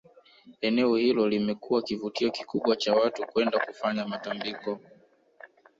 Eneo 0.61 0.95
hilo 0.95 1.27
limekuwa 1.29 1.81
kivutio 1.81 2.31
kikubwa 2.31 2.75
cha 2.75 2.93
watu 2.95 3.27
kwenda 3.27 3.59
kufanya 3.59 4.07
matambiko 4.07 4.79